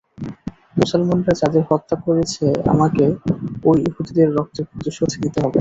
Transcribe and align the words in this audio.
মুসলমানরা 0.77 1.33
যাদের 1.41 1.63
হত্যা 1.69 1.95
করেছে 2.05 2.43
আমাকে 2.73 3.03
ঐ 3.63 3.81
ইহুদীদের 3.81 4.27
রক্তের 4.37 4.65
প্রতিশোধ 4.69 5.09
নিতে 5.21 5.37
হবে। 5.37 5.49